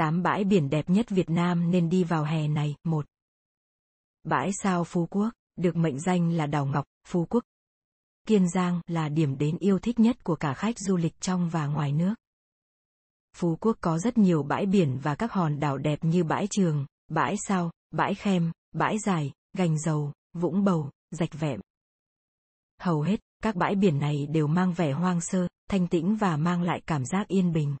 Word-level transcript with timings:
8 0.00 0.22
bãi 0.22 0.44
biển 0.44 0.70
đẹp 0.70 0.90
nhất 0.90 1.10
Việt 1.10 1.30
Nam 1.30 1.70
nên 1.70 1.88
đi 1.88 2.04
vào 2.04 2.24
hè 2.24 2.48
này. 2.48 2.74
1. 2.84 3.06
Bãi 4.24 4.50
sao 4.62 4.84
Phú 4.84 5.06
Quốc, 5.10 5.30
được 5.56 5.76
mệnh 5.76 6.00
danh 6.00 6.32
là 6.32 6.46
đảo 6.46 6.66
Ngọc, 6.66 6.84
Phú 7.08 7.26
Quốc. 7.30 7.44
Kiên 8.26 8.48
Giang 8.48 8.80
là 8.86 9.08
điểm 9.08 9.38
đến 9.38 9.58
yêu 9.58 9.78
thích 9.78 10.00
nhất 10.00 10.24
của 10.24 10.36
cả 10.36 10.54
khách 10.54 10.78
du 10.78 10.96
lịch 10.96 11.20
trong 11.20 11.48
và 11.48 11.66
ngoài 11.66 11.92
nước. 11.92 12.14
Phú 13.36 13.56
Quốc 13.60 13.76
có 13.80 13.98
rất 13.98 14.18
nhiều 14.18 14.42
bãi 14.42 14.66
biển 14.66 14.98
và 15.02 15.14
các 15.14 15.32
hòn 15.32 15.60
đảo 15.60 15.78
đẹp 15.78 16.04
như 16.04 16.24
bãi 16.24 16.46
Trường, 16.50 16.86
bãi 17.08 17.36
Sao, 17.46 17.70
bãi 17.90 18.14
Khem, 18.14 18.52
bãi 18.72 18.98
Dài, 18.98 19.32
Gành 19.56 19.78
Dầu, 19.78 20.12
Vũng 20.32 20.64
Bầu, 20.64 20.90
Rạch 21.10 21.40
Vẹm. 21.40 21.60
Hầu 22.80 23.02
hết, 23.02 23.20
các 23.42 23.56
bãi 23.56 23.74
biển 23.74 23.98
này 23.98 24.26
đều 24.26 24.46
mang 24.46 24.72
vẻ 24.72 24.92
hoang 24.92 25.20
sơ, 25.20 25.48
thanh 25.70 25.86
tĩnh 25.86 26.16
và 26.16 26.36
mang 26.36 26.62
lại 26.62 26.80
cảm 26.86 27.04
giác 27.04 27.28
yên 27.28 27.52
bình. 27.52 27.76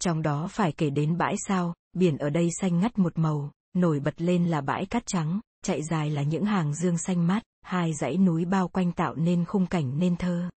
Trong 0.00 0.22
đó 0.22 0.48
phải 0.50 0.72
kể 0.72 0.90
đến 0.90 1.18
bãi 1.18 1.34
sao, 1.48 1.74
biển 1.92 2.18
ở 2.18 2.30
đây 2.30 2.48
xanh 2.60 2.80
ngắt 2.80 2.98
một 2.98 3.18
màu, 3.18 3.50
nổi 3.74 4.00
bật 4.00 4.14
lên 4.20 4.46
là 4.46 4.60
bãi 4.60 4.86
cát 4.86 5.06
trắng, 5.06 5.40
chạy 5.62 5.82
dài 5.82 6.10
là 6.10 6.22
những 6.22 6.44
hàng 6.44 6.74
dương 6.74 6.98
xanh 6.98 7.26
mát, 7.26 7.42
hai 7.62 7.92
dãy 8.00 8.16
núi 8.16 8.44
bao 8.44 8.68
quanh 8.68 8.92
tạo 8.92 9.14
nên 9.14 9.44
khung 9.44 9.66
cảnh 9.66 9.98
nên 9.98 10.16
thơ. 10.16 10.50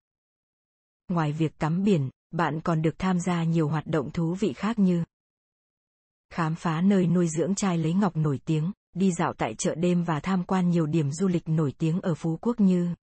Ngoài 1.07 1.31
việc 1.31 1.57
tắm 1.57 1.83
biển, 1.83 2.09
bạn 2.31 2.61
còn 2.61 2.81
được 2.81 2.99
tham 2.99 3.19
gia 3.19 3.43
nhiều 3.43 3.67
hoạt 3.67 3.87
động 3.87 4.11
thú 4.11 4.33
vị 4.33 4.53
khác 4.53 4.79
như 4.79 5.03
khám 6.29 6.55
phá 6.55 6.81
nơi 6.81 7.07
nuôi 7.07 7.27
dưỡng 7.27 7.55
trai 7.55 7.77
lấy 7.77 7.93
ngọc 7.93 8.17
nổi 8.17 8.39
tiếng, 8.45 8.71
đi 8.93 9.11
dạo 9.11 9.33
tại 9.33 9.55
chợ 9.57 9.75
đêm 9.75 10.03
và 10.03 10.19
tham 10.19 10.43
quan 10.43 10.69
nhiều 10.69 10.85
điểm 10.85 11.11
du 11.11 11.27
lịch 11.27 11.49
nổi 11.49 11.73
tiếng 11.77 12.01
ở 12.01 12.15
Phú 12.15 12.37
Quốc 12.41 12.59
như 12.59 12.95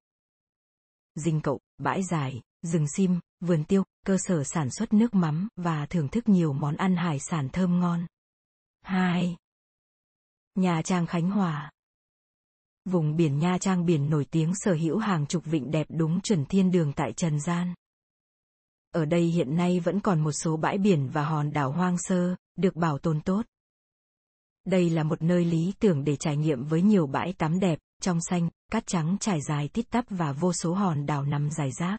Dinh 1.16 1.42
Cậu, 1.42 1.60
Bãi 1.78 2.04
Dài, 2.04 2.42
Rừng 2.62 2.88
Sim, 2.88 3.20
Vườn 3.40 3.64
Tiêu, 3.64 3.84
cơ 4.06 4.18
sở 4.20 4.44
sản 4.44 4.70
xuất 4.72 4.94
nước 4.94 5.16
mắm 5.16 5.48
và 5.56 5.86
thưởng 5.86 6.08
thức 6.08 6.30
nhiều 6.30 6.54
món 6.54 6.76
ăn 6.76 6.96
hải 6.96 7.20
sản 7.20 7.50
thơm 7.50 7.80
ngon. 7.80 8.06
2. 8.82 9.38
Nha 10.56 10.82
Trang 10.82 11.06
Khánh 11.06 11.30
Hòa 11.30 11.72
Vùng 12.86 13.16
biển 13.16 13.40
Nha 13.40 13.58
Trang 13.58 13.86
biển 13.86 14.10
nổi 14.10 14.26
tiếng 14.32 14.56
sở 14.56 14.74
hữu 14.74 14.98
hàng 14.98 15.26
chục 15.26 15.46
vịnh 15.46 15.72
đẹp 15.72 15.88
đúng 15.90 16.22
chuẩn 16.22 16.46
thiên 16.46 16.72
đường 16.72 16.94
tại 16.94 17.14
Trần 17.14 17.40
Gian. 17.40 17.74
Ở 18.92 19.06
đây 19.06 19.24
hiện 19.24 19.56
nay 19.56 19.80
vẫn 19.80 20.00
còn 20.00 20.22
một 20.22 20.32
số 20.32 20.58
bãi 20.58 20.78
biển 20.78 21.10
và 21.10 21.26
hòn 21.26 21.54
đảo 21.54 21.72
hoang 21.72 21.98
sơ, 21.98 22.36
được 22.56 22.76
bảo 22.76 22.98
tồn 22.98 23.22
tốt. 23.22 23.46
Đây 24.66 24.90
là 24.90 25.04
một 25.04 25.22
nơi 25.22 25.46
lý 25.46 25.74
tưởng 25.80 26.04
để 26.04 26.16
trải 26.16 26.38
nghiệm 26.38 26.64
với 26.64 26.82
nhiều 26.82 27.08
bãi 27.08 27.34
tắm 27.34 27.60
đẹp, 27.60 27.80
trong 28.02 28.20
xanh, 28.22 28.50
cát 28.72 28.88
trắng 28.88 29.18
trải 29.20 29.42
dài 29.42 29.70
tít 29.74 29.90
tắp 29.90 30.06
và 30.10 30.32
vô 30.32 30.54
số 30.54 30.74
hòn 30.74 31.06
đảo 31.06 31.24
nằm 31.24 31.50
dài 31.52 31.70
rác. 31.80 31.98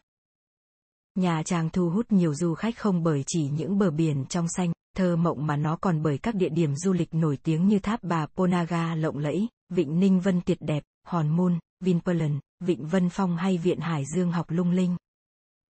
Nhà 1.15 1.43
Trang 1.43 1.69
thu 1.69 1.89
hút 1.89 2.11
nhiều 2.11 2.35
du 2.35 2.53
khách 2.53 2.77
không 2.77 3.03
bởi 3.03 3.23
chỉ 3.27 3.49
những 3.49 3.77
bờ 3.77 3.91
biển 3.91 4.25
trong 4.25 4.47
xanh, 4.47 4.73
thơ 4.95 5.15
mộng 5.15 5.47
mà 5.47 5.55
nó 5.55 5.77
còn 5.81 6.03
bởi 6.03 6.17
các 6.17 6.35
địa 6.35 6.49
điểm 6.49 6.75
du 6.75 6.93
lịch 6.93 7.13
nổi 7.13 7.37
tiếng 7.43 7.67
như 7.67 7.79
tháp 7.79 8.03
bà 8.03 8.25
Ponaga 8.25 8.95
lộng 8.95 9.17
lẫy, 9.17 9.47
vịnh 9.69 9.99
Ninh 9.99 10.19
Vân 10.19 10.41
tuyệt 10.45 10.57
đẹp, 10.61 10.83
Hòn 11.07 11.29
Môn, 11.29 11.59
Vinpearl, 11.79 12.23
vịnh 12.59 12.87
Vân 12.87 13.09
Phong 13.09 13.37
hay 13.37 13.57
viện 13.57 13.79
Hải 13.79 14.03
Dương 14.15 14.31
học 14.31 14.45
lung 14.49 14.71
linh. 14.71 14.97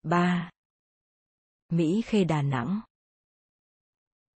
3. 0.02 0.50
Mỹ 1.72 2.02
Khê 2.02 2.24
Đà 2.24 2.42
Nẵng 2.42 2.80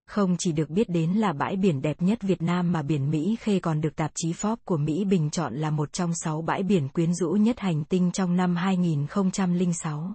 không 0.07 0.37
chỉ 0.39 0.53
được 0.53 0.71
biết 0.71 0.89
đến 0.89 1.11
là 1.13 1.33
bãi 1.33 1.57
biển 1.57 1.83
đẹp 1.83 2.03
nhất 2.03 2.23
Việt 2.23 2.43
Nam 2.43 2.73
mà 2.73 2.83
biển 2.83 3.11
Mỹ 3.11 3.37
Khê 3.41 3.61
còn 3.61 3.81
được 3.81 3.97
tạp 3.97 4.11
chí 4.15 4.33
Forbes 4.33 4.57
của 4.65 4.77
Mỹ 4.77 5.05
bình 5.05 5.31
chọn 5.31 5.55
là 5.55 5.71
một 5.71 5.93
trong 5.93 6.15
sáu 6.15 6.43
bãi 6.43 6.63
biển 6.63 6.89
quyến 6.89 7.15
rũ 7.15 7.31
nhất 7.31 7.61
hành 7.61 7.85
tinh 7.85 8.11
trong 8.13 8.37
năm 8.37 8.57
2006. 8.57 10.15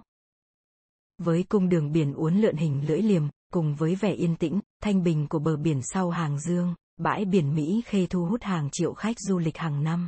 Với 1.18 1.42
cung 1.42 1.68
đường 1.68 1.92
biển 1.92 2.14
uốn 2.14 2.34
lượn 2.34 2.56
hình 2.56 2.86
lưỡi 2.88 3.02
liềm, 3.02 3.22
cùng 3.52 3.74
với 3.74 3.94
vẻ 3.94 4.12
yên 4.12 4.36
tĩnh, 4.36 4.60
thanh 4.82 5.02
bình 5.02 5.26
của 5.28 5.38
bờ 5.38 5.56
biển 5.56 5.80
sau 5.82 6.10
hàng 6.10 6.40
dương, 6.40 6.74
bãi 6.96 7.24
biển 7.24 7.54
Mỹ 7.54 7.82
Khê 7.86 8.06
thu 8.06 8.26
hút 8.26 8.42
hàng 8.42 8.68
triệu 8.72 8.94
khách 8.94 9.20
du 9.20 9.38
lịch 9.38 9.56
hàng 9.56 9.84
năm. 9.84 10.06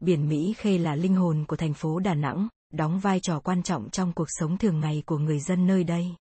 Biển 0.00 0.28
Mỹ 0.28 0.54
Khê 0.56 0.78
là 0.78 0.96
linh 0.96 1.14
hồn 1.14 1.44
của 1.48 1.56
thành 1.56 1.74
phố 1.74 1.98
Đà 1.98 2.14
Nẵng, 2.14 2.48
đóng 2.72 2.98
vai 2.98 3.20
trò 3.20 3.40
quan 3.40 3.62
trọng 3.62 3.90
trong 3.90 4.12
cuộc 4.12 4.28
sống 4.28 4.58
thường 4.58 4.80
ngày 4.80 5.02
của 5.06 5.18
người 5.18 5.40
dân 5.40 5.66
nơi 5.66 5.84
đây. 5.84 6.14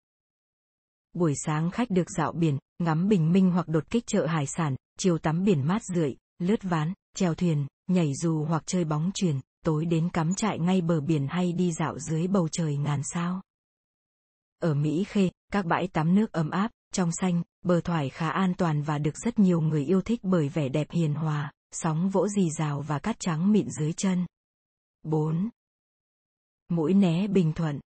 Buổi 1.14 1.34
sáng 1.46 1.72
khách 1.72 1.90
được 1.90 2.10
dạo 2.18 2.32
biển, 2.32 2.58
ngắm 2.80 3.08
bình 3.08 3.32
minh 3.32 3.52
hoặc 3.52 3.68
đột 3.68 3.90
kích 3.90 4.04
chợ 4.08 4.26
hải 4.26 4.46
sản, 4.48 4.76
chiều 5.00 5.18
tắm 5.18 5.44
biển 5.44 5.68
mát 5.68 5.84
rượi, 5.84 6.16
lướt 6.40 6.64
ván, 6.64 6.94
chèo 7.16 7.36
thuyền, 7.36 7.68
nhảy 7.88 8.12
dù 8.16 8.44
hoặc 8.44 8.64
chơi 8.66 8.84
bóng 8.84 9.12
chuyền, 9.14 9.40
tối 9.66 9.86
đến 9.86 10.10
cắm 10.10 10.34
trại 10.34 10.60
ngay 10.60 10.82
bờ 10.82 11.02
biển 11.02 11.28
hay 11.30 11.54
đi 11.54 11.72
dạo 11.72 12.00
dưới 12.00 12.28
bầu 12.28 12.48
trời 12.52 12.78
ngàn 12.78 13.02
sao. 13.04 13.42
Ở 14.60 14.74
Mỹ 14.74 15.04
Khê, 15.08 15.30
các 15.52 15.66
bãi 15.66 15.88
tắm 15.88 16.16
nước 16.16 16.32
ấm 16.32 16.50
áp, 16.50 16.72
trong 16.94 17.12
xanh, 17.12 17.44
bờ 17.66 17.82
thoải 17.82 18.10
khá 18.10 18.30
an 18.30 18.54
toàn 18.58 18.82
và 18.82 18.98
được 18.98 19.18
rất 19.18 19.40
nhiều 19.40 19.62
người 19.62 19.86
yêu 19.86 20.02
thích 20.02 20.20
bởi 20.24 20.50
vẻ 20.50 20.70
đẹp 20.70 20.92
hiền 20.92 21.14
hòa, 21.14 21.52
sóng 21.72 22.10
vỗ 22.10 22.28
dì 22.28 22.50
rào 22.50 22.82
và 22.82 23.00
cát 23.00 23.16
trắng 23.20 23.52
mịn 23.52 23.70
dưới 23.70 23.94
chân. 23.94 24.26
4. 25.04 25.50
Mũi 26.70 26.94
né 26.94 27.28
Bình 27.28 27.54
Thuận 27.54 27.80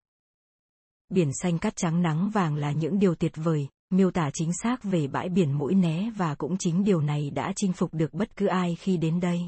Biển 1.15 1.31
xanh 1.33 1.59
cát 1.59 1.77
trắng 1.77 2.03
nắng 2.03 2.31
vàng 2.31 2.57
là 2.57 2.73
những 2.73 2.99
điều 2.99 3.15
tuyệt 3.15 3.33
vời, 3.37 3.69
miêu 3.91 4.11
tả 4.11 4.31
chính 4.35 4.51
xác 4.63 4.85
về 4.85 5.07
bãi 5.07 5.29
biển 5.29 5.53
mũi 5.53 5.75
né 5.75 6.11
và 6.17 6.35
cũng 6.35 6.57
chính 6.59 6.85
điều 6.85 7.01
này 7.01 7.31
đã 7.31 7.53
chinh 7.57 7.73
phục 7.73 7.95
được 7.95 8.15
bất 8.15 8.37
cứ 8.37 8.47
ai 8.47 8.77
khi 8.81 8.97
đến 8.97 9.21
đây. 9.21 9.41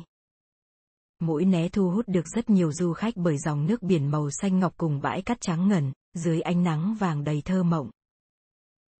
Mũi 1.21 1.45
né 1.45 1.69
thu 1.69 1.91
hút 1.91 2.09
được 2.09 2.29
rất 2.35 2.51
nhiều 2.51 2.73
du 2.73 2.93
khách 2.93 3.17
bởi 3.17 3.39
dòng 3.39 3.67
nước 3.67 3.83
biển 3.83 4.11
màu 4.11 4.31
xanh 4.31 4.59
ngọc 4.59 4.75
cùng 4.77 5.01
bãi 5.01 5.23
cát 5.23 5.41
trắng 5.41 5.69
ngần, 5.69 5.93
dưới 6.15 6.41
ánh 6.41 6.63
nắng 6.63 6.97
vàng 6.99 7.25
đầy 7.25 7.43
thơ 7.45 7.63
mộng. 7.63 7.91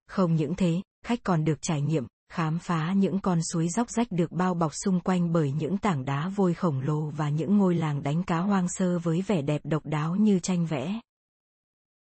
Không 0.09 0.35
những 0.35 0.55
thế, 0.55 0.83
khách 1.05 1.23
còn 1.23 1.45
được 1.45 1.59
trải 1.63 1.81
nghiệm, 1.81 2.07
khám 2.33 2.59
phá 2.59 2.93
những 2.93 3.21
con 3.21 3.39
suối 3.53 3.69
dốc 3.69 3.91
rách 3.91 4.09
được 4.11 4.33
bao 4.33 4.55
bọc 4.55 4.73
xung 4.75 5.01
quanh 5.01 5.33
bởi 5.33 5.53
những 5.53 5.79
tảng 5.79 6.05
đá 6.05 6.29
vôi 6.29 6.55
khổng 6.55 6.81
lồ 6.81 7.11
và 7.11 7.29
những 7.29 7.59
ngôi 7.59 7.75
làng 7.75 8.03
đánh 8.03 8.23
cá 8.23 8.39
hoang 8.39 8.69
sơ 8.69 8.99
với 8.99 9.23
vẻ 9.23 9.43
đẹp 9.43 9.61
độc 9.65 9.87
đáo 9.87 10.17
như 10.17 10.39
tranh 10.39 10.67
vẽ. 10.67 11.01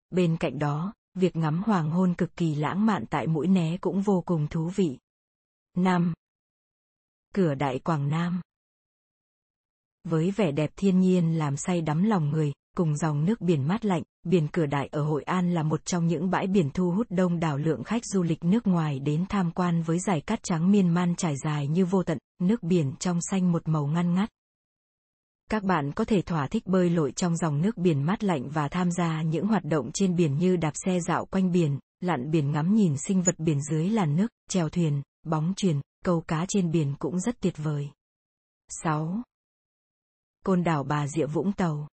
Bên 0.09 0.37
cạnh 0.37 0.59
đó, 0.59 0.93
việc 1.15 1.35
ngắm 1.35 1.63
hoàng 1.63 1.89
hôn 1.89 2.13
cực 2.13 2.35
kỳ 2.35 2.55
lãng 2.55 2.85
mạn 2.85 3.05
tại 3.09 3.27
mũi 3.27 3.47
né 3.47 3.77
cũng 3.77 4.01
vô 4.01 4.23
cùng 4.25 4.47
thú 4.47 4.69
vị. 4.75 4.97
5. 5.77 6.13
Cửa 7.33 7.55
Đại 7.55 7.79
Quảng 7.79 8.09
Nam 8.09 8.41
Với 10.03 10.31
vẻ 10.31 10.51
đẹp 10.51 10.69
thiên 10.75 10.99
nhiên 10.99 11.37
làm 11.37 11.57
say 11.57 11.81
đắm 11.81 12.03
lòng 12.03 12.29
người, 12.29 12.53
cùng 12.77 12.95
dòng 12.97 13.25
nước 13.25 13.41
biển 13.41 13.67
mát 13.67 13.85
lạnh, 13.85 14.03
biển 14.23 14.47
Cửa 14.47 14.65
Đại 14.65 14.87
ở 14.91 15.03
Hội 15.03 15.23
An 15.23 15.53
là 15.53 15.63
một 15.63 15.85
trong 15.85 16.07
những 16.07 16.29
bãi 16.29 16.47
biển 16.47 16.69
thu 16.73 16.91
hút 16.91 17.07
đông 17.09 17.39
đảo 17.39 17.57
lượng 17.57 17.83
khách 17.83 18.05
du 18.05 18.23
lịch 18.23 18.43
nước 18.43 18.67
ngoài 18.67 18.99
đến 18.99 19.25
tham 19.29 19.51
quan 19.51 19.81
với 19.81 19.99
dải 19.99 20.21
cát 20.21 20.39
trắng 20.43 20.71
miên 20.71 20.89
man 20.89 21.15
trải 21.15 21.35
dài 21.37 21.67
như 21.67 21.85
vô 21.85 22.03
tận, 22.03 22.17
nước 22.41 22.63
biển 22.63 22.93
trong 22.99 23.19
xanh 23.21 23.51
một 23.51 23.67
màu 23.67 23.87
ngăn 23.87 24.13
ngắt. 24.13 24.29
Các 25.49 25.63
bạn 25.63 25.91
có 25.91 26.05
thể 26.05 26.21
thỏa 26.21 26.47
thích 26.47 26.67
bơi 26.67 26.89
lội 26.89 27.11
trong 27.11 27.37
dòng 27.37 27.61
nước 27.61 27.77
biển 27.77 28.03
mát 28.03 28.23
lạnh 28.23 28.49
và 28.49 28.67
tham 28.67 28.91
gia 28.91 29.21
những 29.21 29.47
hoạt 29.47 29.63
động 29.63 29.91
trên 29.93 30.15
biển 30.15 30.37
như 30.37 30.55
đạp 30.55 30.73
xe 30.85 30.99
dạo 30.99 31.25
quanh 31.25 31.51
biển, 31.51 31.79
lặn 31.99 32.31
biển 32.31 32.51
ngắm 32.51 32.75
nhìn 32.75 32.95
sinh 33.07 33.21
vật 33.21 33.39
biển 33.39 33.61
dưới 33.61 33.89
làn 33.89 34.15
nước, 34.15 34.27
chèo 34.49 34.69
thuyền, 34.69 35.01
bóng 35.25 35.53
chuyền, 35.55 35.81
câu 36.05 36.21
cá 36.21 36.45
trên 36.47 36.71
biển 36.71 36.95
cũng 36.99 37.19
rất 37.19 37.39
tuyệt 37.39 37.53
vời. 37.57 37.89
6. 38.83 39.21
Côn 40.45 40.63
đảo 40.63 40.83
Bà 40.83 41.07
Rịa 41.07 41.25
Vũng 41.25 41.51
Tàu 41.51 41.87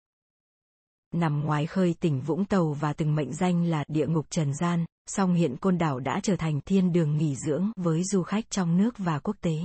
nằm 1.15 1.41
ngoài 1.45 1.67
khơi 1.67 1.95
tỉnh 2.01 2.21
Vũng 2.21 2.45
Tàu 2.45 2.73
và 2.73 2.93
từng 2.93 3.15
mệnh 3.15 3.33
danh 3.35 3.65
là 3.65 3.85
địa 3.89 4.07
ngục 4.07 4.27
trần 4.31 4.55
gian, 4.55 4.85
song 5.07 5.35
hiện 5.35 5.57
Côn 5.57 5.79
Đảo 5.79 6.01
đã 6.01 6.21
trở 6.23 6.37
thành 6.37 6.61
thiên 6.61 6.93
đường 6.93 7.17
nghỉ 7.17 7.37
dưỡng 7.37 7.71
với 7.77 8.05
du 8.05 8.23
khách 8.23 8.51
trong 8.51 8.77
nước 8.77 8.99
và 8.99 9.19
quốc 9.19 9.37
tế. 9.41 9.59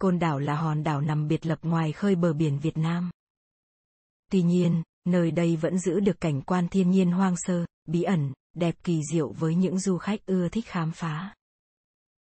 Côn 0.00 0.18
Đảo 0.18 0.38
là 0.38 0.54
hòn 0.54 0.82
đảo 0.82 1.00
nằm 1.00 1.28
biệt 1.28 1.46
lập 1.46 1.58
ngoài 1.62 1.92
khơi 1.92 2.14
bờ 2.14 2.32
biển 2.32 2.58
Việt 2.58 2.76
Nam. 2.76 3.10
Tuy 4.30 4.42
nhiên, 4.42 4.82
nơi 5.04 5.30
đây 5.30 5.56
vẫn 5.56 5.78
giữ 5.78 6.00
được 6.00 6.20
cảnh 6.20 6.42
quan 6.42 6.68
thiên 6.68 6.90
nhiên 6.90 7.10
hoang 7.10 7.34
sơ, 7.36 7.64
bí 7.86 8.02
ẩn, 8.02 8.32
đẹp 8.54 8.74
kỳ 8.84 9.00
diệu 9.12 9.32
với 9.32 9.54
những 9.54 9.78
du 9.78 9.98
khách 9.98 10.26
ưa 10.26 10.48
thích 10.48 10.66
khám 10.66 10.92
phá. 10.92 11.34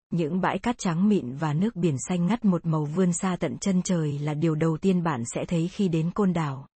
Những 0.10 0.42
bãi 0.42 0.60
cát 0.60 0.78
trắng 0.78 1.10
mịn 1.10 1.36
và 1.36 1.54
nước 1.54 1.76
biển 1.76 1.96
xanh 2.10 2.26
ngắt 2.26 2.46
một 2.46 2.66
màu 2.66 2.86
vươn 2.86 3.14
xa 3.14 3.38
tận 3.40 3.58
chân 3.58 3.82
trời 3.82 4.20
là 4.20 4.34
điều 4.34 4.56
đầu 4.56 4.78
tiên 4.78 5.04
bạn 5.04 5.24
sẽ 5.26 5.46
thấy 5.48 5.68
khi 5.68 5.88
đến 5.88 6.12
Côn 6.12 6.34
Đảo. 6.34 6.68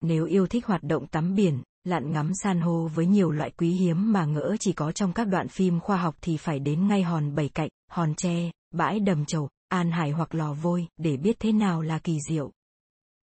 Nếu 0.00 0.24
yêu 0.24 0.46
thích 0.46 0.66
hoạt 0.66 0.82
động 0.82 1.06
tắm 1.06 1.34
biển, 1.34 1.62
lặn 1.84 2.12
ngắm 2.12 2.30
san 2.42 2.60
hô 2.60 2.88
với 2.88 3.06
nhiều 3.06 3.30
loại 3.30 3.50
quý 3.50 3.70
hiếm 3.70 4.12
mà 4.12 4.24
ngỡ 4.24 4.56
chỉ 4.60 4.72
có 4.72 4.92
trong 4.92 5.12
các 5.12 5.24
đoạn 5.24 5.48
phim 5.48 5.80
khoa 5.80 5.96
học 5.96 6.16
thì 6.20 6.36
phải 6.36 6.58
đến 6.58 6.88
ngay 6.88 7.02
hòn 7.02 7.34
bảy 7.34 7.48
cạnh, 7.48 7.68
hòn 7.90 8.14
tre, 8.14 8.50
bãi 8.70 9.00
đầm 9.00 9.24
chầu, 9.24 9.48
an 9.68 9.90
hải 9.90 10.10
hoặc 10.10 10.34
lò 10.34 10.52
vôi 10.52 10.88
để 10.96 11.16
biết 11.16 11.36
thế 11.40 11.52
nào 11.52 11.82
là 11.82 11.98
kỳ 11.98 12.18
diệu. 12.28 12.52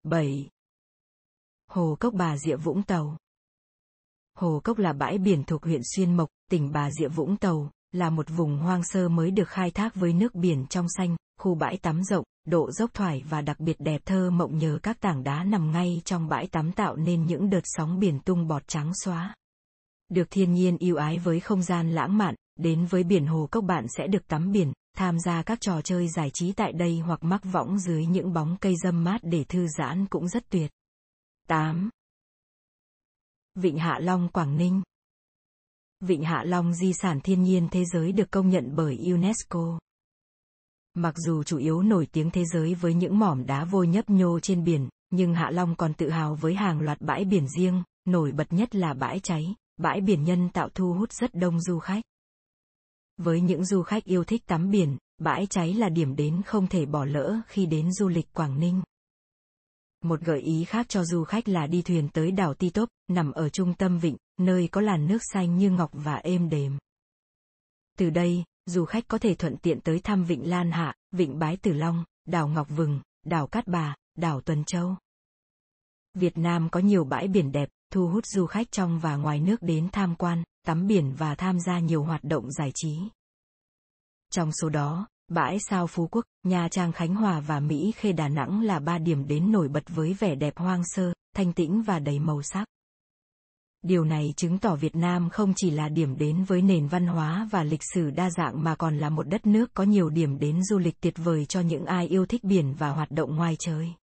7. 0.03 0.49
Hồ 1.67 1.97
Cốc 1.99 2.13
Bà 2.13 2.37
Rịa 2.37 2.55
Vũng 2.55 2.83
Tàu 2.83 3.17
Hồ 4.37 4.61
Cốc 4.63 4.77
là 4.77 4.93
bãi 4.93 5.17
biển 5.17 5.43
thuộc 5.43 5.63
huyện 5.63 5.81
Xuyên 5.95 6.17
Mộc, 6.17 6.29
tỉnh 6.51 6.71
Bà 6.71 6.91
Rịa 6.91 7.07
Vũng 7.07 7.37
Tàu, 7.37 7.71
là 7.91 8.09
một 8.09 8.29
vùng 8.29 8.57
hoang 8.57 8.83
sơ 8.83 9.09
mới 9.09 9.31
được 9.31 9.49
khai 9.49 9.71
thác 9.71 9.95
với 9.95 10.13
nước 10.13 10.35
biển 10.35 10.65
trong 10.69 10.89
xanh, 10.89 11.15
khu 11.39 11.55
bãi 11.55 11.77
tắm 11.77 12.03
rộng, 12.03 12.23
độ 12.47 12.71
dốc 12.71 12.93
thoải 12.93 13.23
và 13.29 13.41
đặc 13.41 13.59
biệt 13.59 13.75
đẹp 13.79 14.01
thơ 14.05 14.29
mộng 14.29 14.57
nhờ 14.57 14.79
các 14.83 14.99
tảng 15.01 15.23
đá 15.23 15.43
nằm 15.43 15.71
ngay 15.71 16.01
trong 16.05 16.29
bãi 16.29 16.47
tắm 16.47 16.71
tạo 16.71 16.95
nên 16.95 17.25
những 17.25 17.49
đợt 17.49 17.61
sóng 17.63 17.99
biển 17.99 18.19
tung 18.19 18.47
bọt 18.47 18.67
trắng 18.67 18.91
xóa. 19.03 19.35
Được 20.09 20.27
thiên 20.29 20.53
nhiên 20.53 20.77
yêu 20.77 20.95
ái 20.95 21.17
với 21.17 21.39
không 21.39 21.61
gian 21.61 21.91
lãng 21.91 22.17
mạn, 22.17 22.35
đến 22.55 22.85
với 22.85 23.03
biển 23.03 23.25
Hồ 23.25 23.47
Cốc 23.51 23.63
bạn 23.63 23.85
sẽ 23.97 24.07
được 24.07 24.27
tắm 24.27 24.51
biển, 24.51 24.73
tham 24.95 25.19
gia 25.19 25.43
các 25.43 25.61
trò 25.61 25.81
chơi 25.81 26.07
giải 26.07 26.29
trí 26.33 26.51
tại 26.51 26.71
đây 26.71 26.99
hoặc 26.99 27.23
mắc 27.23 27.41
võng 27.43 27.79
dưới 27.79 28.05
những 28.05 28.33
bóng 28.33 28.57
cây 28.61 28.73
dâm 28.83 29.03
mát 29.03 29.17
để 29.23 29.43
thư 29.43 29.67
giãn 29.67 30.05
cũng 30.05 30.27
rất 30.27 30.49
tuyệt. 30.49 30.71
8. 31.47 31.89
Vịnh 33.55 33.77
Hạ 33.77 33.99
Long 34.01 34.29
Quảng 34.29 34.57
Ninh 34.57 34.81
Vịnh 35.99 36.23
Hạ 36.23 36.43
Long 36.45 36.73
di 36.73 36.93
sản 36.93 37.19
thiên 37.21 37.43
nhiên 37.43 37.67
thế 37.71 37.85
giới 37.85 38.11
được 38.11 38.31
công 38.31 38.49
nhận 38.49 38.75
bởi 38.75 38.97
UNESCO. 39.11 39.79
Mặc 40.93 41.15
dù 41.17 41.43
chủ 41.43 41.57
yếu 41.57 41.81
nổi 41.81 42.07
tiếng 42.11 42.31
thế 42.31 42.45
giới 42.45 42.75
với 42.75 42.93
những 42.93 43.19
mỏm 43.19 43.45
đá 43.45 43.65
vôi 43.65 43.87
nhấp 43.87 44.09
nhô 44.09 44.39
trên 44.39 44.63
biển, 44.63 44.89
nhưng 45.09 45.33
Hạ 45.33 45.49
Long 45.51 45.75
còn 45.75 45.93
tự 45.93 46.09
hào 46.09 46.35
với 46.35 46.55
hàng 46.55 46.81
loạt 46.81 47.01
bãi 47.01 47.25
biển 47.25 47.47
riêng, 47.57 47.83
nổi 48.05 48.31
bật 48.31 48.53
nhất 48.53 48.75
là 48.75 48.93
bãi 48.93 49.19
cháy, 49.19 49.55
bãi 49.77 50.01
biển 50.01 50.23
nhân 50.23 50.49
tạo 50.49 50.69
thu 50.69 50.93
hút 50.93 51.13
rất 51.13 51.33
đông 51.33 51.61
du 51.61 51.79
khách. 51.79 52.03
Với 53.17 53.41
những 53.41 53.65
du 53.65 53.83
khách 53.83 54.03
yêu 54.03 54.23
thích 54.23 54.45
tắm 54.45 54.71
biển, 54.71 54.97
bãi 55.17 55.47
cháy 55.49 55.73
là 55.73 55.89
điểm 55.89 56.15
đến 56.15 56.41
không 56.45 56.67
thể 56.67 56.85
bỏ 56.85 57.05
lỡ 57.05 57.41
khi 57.47 57.65
đến 57.65 57.91
du 57.91 58.07
lịch 58.07 58.33
Quảng 58.33 58.59
Ninh. 58.59 58.81
Một 60.03 60.21
gợi 60.21 60.41
ý 60.41 60.63
khác 60.63 60.89
cho 60.89 61.05
du 61.05 61.23
khách 61.23 61.47
là 61.47 61.67
đi 61.67 61.81
thuyền 61.81 62.09
tới 62.13 62.31
đảo 62.31 62.53
Ti 62.53 62.69
Tốp, 62.69 62.89
nằm 63.07 63.31
ở 63.31 63.49
trung 63.49 63.73
tâm 63.73 63.99
vịnh, 63.99 64.17
nơi 64.37 64.67
có 64.71 64.81
làn 64.81 65.07
nước 65.07 65.21
xanh 65.33 65.57
như 65.57 65.69
ngọc 65.69 65.89
và 65.93 66.15
êm 66.15 66.49
đềm. 66.49 66.77
Từ 67.97 68.09
đây, 68.09 68.43
du 68.65 68.85
khách 68.85 69.07
có 69.07 69.17
thể 69.17 69.35
thuận 69.35 69.57
tiện 69.57 69.81
tới 69.81 69.99
thăm 69.99 70.23
vịnh 70.23 70.49
Lan 70.49 70.71
Hạ, 70.71 70.93
vịnh 71.11 71.39
Bái 71.39 71.57
Tử 71.57 71.73
Long, 71.73 72.03
đảo 72.25 72.47
Ngọc 72.47 72.67
Vừng, 72.69 73.01
đảo 73.25 73.47
Cát 73.47 73.67
Bà, 73.67 73.95
đảo 74.17 74.41
Tuần 74.41 74.63
Châu. 74.63 74.95
Việt 76.13 76.37
Nam 76.37 76.69
có 76.69 76.79
nhiều 76.79 77.03
bãi 77.03 77.27
biển 77.27 77.51
đẹp, 77.51 77.69
thu 77.95 78.07
hút 78.07 78.25
du 78.25 78.45
khách 78.45 78.71
trong 78.71 78.99
và 78.99 79.15
ngoài 79.15 79.39
nước 79.39 79.61
đến 79.61 79.89
tham 79.91 80.15
quan, 80.15 80.43
tắm 80.67 80.87
biển 80.87 81.13
và 81.17 81.35
tham 81.35 81.59
gia 81.59 81.79
nhiều 81.79 82.03
hoạt 82.03 82.23
động 82.23 82.51
giải 82.51 82.71
trí. 82.75 82.99
Trong 84.31 84.51
số 84.61 84.69
đó, 84.69 85.07
bãi 85.27 85.57
sao 85.59 85.87
Phú 85.87 86.07
Quốc, 86.11 86.25
Nha 86.43 86.67
Trang 86.71 86.91
Khánh 86.91 87.15
Hòa 87.15 87.39
và 87.39 87.59
Mỹ 87.59 87.91
Khê 87.95 88.11
Đà 88.11 88.27
Nẵng 88.27 88.61
là 88.61 88.79
ba 88.79 88.97
điểm 88.97 89.27
đến 89.27 89.51
nổi 89.51 89.67
bật 89.67 89.83
với 89.87 90.13
vẻ 90.13 90.35
đẹp 90.35 90.57
hoang 90.57 90.81
sơ, 90.85 91.13
thanh 91.35 91.53
tĩnh 91.53 91.81
và 91.81 91.99
đầy 91.99 92.19
màu 92.19 92.41
sắc. 92.41 92.65
Điều 93.81 94.03
này 94.03 94.33
chứng 94.37 94.57
tỏ 94.57 94.75
Việt 94.75 94.95
Nam 94.95 95.29
không 95.29 95.53
chỉ 95.55 95.69
là 95.71 95.89
điểm 95.89 96.17
đến 96.17 96.43
với 96.43 96.61
nền 96.61 96.87
văn 96.87 97.07
hóa 97.07 97.47
và 97.51 97.63
lịch 97.63 97.83
sử 97.93 98.09
đa 98.09 98.29
dạng 98.29 98.63
mà 98.63 98.75
còn 98.75 98.97
là 98.97 99.09
một 99.09 99.27
đất 99.27 99.45
nước 99.45 99.73
có 99.73 99.83
nhiều 99.83 100.09
điểm 100.09 100.39
đến 100.39 100.63
du 100.63 100.77
lịch 100.77 100.99
tuyệt 101.01 101.13
vời 101.17 101.45
cho 101.45 101.59
những 101.59 101.85
ai 101.85 102.07
yêu 102.07 102.25
thích 102.25 102.43
biển 102.43 102.73
và 102.73 102.89
hoạt 102.89 103.11
động 103.11 103.35
ngoài 103.35 103.55
trời. 103.59 103.93